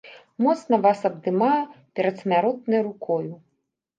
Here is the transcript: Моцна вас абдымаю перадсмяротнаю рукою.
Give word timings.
Моцна 0.43 0.75
вас 0.85 1.01
абдымаю 1.09 1.59
перадсмяротнаю 1.99 2.81
рукою. 2.87 3.31